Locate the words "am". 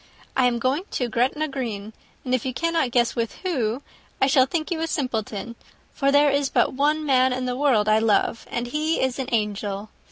0.47-0.57